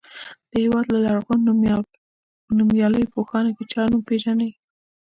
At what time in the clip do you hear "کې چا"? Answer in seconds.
3.57-3.81